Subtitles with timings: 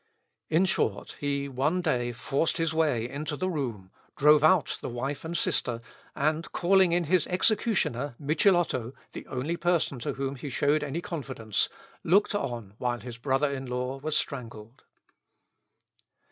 [0.49, 5.23] In short, he one day forced his way into the room, drove out the wife
[5.23, 5.79] and sister,
[6.15, 11.69] and calling in his executioner, Michilotto, the only person to whom he showed any confidence,
[12.03, 14.85] looked on while his brother in law was strangled.